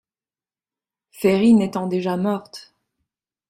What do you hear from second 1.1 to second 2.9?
Ferrine étant déjà morte.